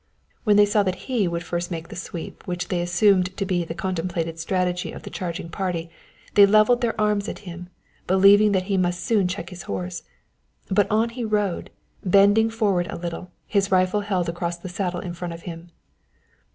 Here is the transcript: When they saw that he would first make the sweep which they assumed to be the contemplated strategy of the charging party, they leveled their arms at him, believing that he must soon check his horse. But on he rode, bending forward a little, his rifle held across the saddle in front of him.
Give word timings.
When 0.45 0.55
they 0.55 0.65
saw 0.65 0.81
that 0.81 1.05
he 1.07 1.27
would 1.27 1.43
first 1.43 1.69
make 1.69 1.89
the 1.89 1.95
sweep 1.95 2.47
which 2.47 2.69
they 2.69 2.81
assumed 2.81 3.37
to 3.37 3.45
be 3.45 3.63
the 3.63 3.75
contemplated 3.75 4.39
strategy 4.39 4.91
of 4.91 5.03
the 5.03 5.11
charging 5.11 5.47
party, 5.47 5.91
they 6.33 6.47
leveled 6.47 6.81
their 6.81 6.99
arms 6.99 7.29
at 7.29 7.37
him, 7.45 7.69
believing 8.07 8.51
that 8.53 8.63
he 8.63 8.77
must 8.77 9.05
soon 9.05 9.27
check 9.27 9.51
his 9.51 9.61
horse. 9.69 10.01
But 10.71 10.89
on 10.89 11.09
he 11.09 11.23
rode, 11.23 11.69
bending 12.03 12.49
forward 12.49 12.87
a 12.89 12.97
little, 12.97 13.29
his 13.45 13.71
rifle 13.71 14.01
held 14.01 14.27
across 14.27 14.57
the 14.57 14.69
saddle 14.69 15.01
in 15.01 15.13
front 15.13 15.35
of 15.35 15.43
him. 15.43 15.69